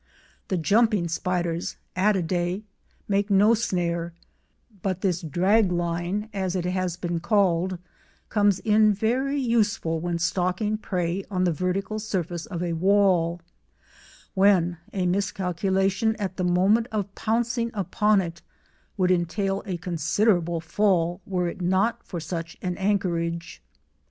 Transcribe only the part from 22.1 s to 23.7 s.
such an anchorage.